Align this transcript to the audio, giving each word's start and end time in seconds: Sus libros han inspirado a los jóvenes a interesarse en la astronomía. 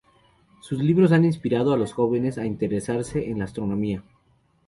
Sus 0.61 0.81
libros 0.81 1.11
han 1.11 1.25
inspirado 1.25 1.71
a 1.71 1.77
los 1.77 1.93
jóvenes 1.93 2.39
a 2.39 2.45
interesarse 2.47 3.29
en 3.29 3.37
la 3.37 3.45
astronomía. 3.45 4.03